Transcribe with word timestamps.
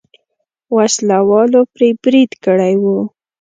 وسله 0.75 1.19
والو 1.29 1.61
پرې 1.73 1.89
برید 2.03 2.31
کړی 2.43 2.73
و. 2.81 2.85